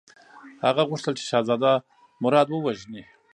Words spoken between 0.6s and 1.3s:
هغه غوښتل چې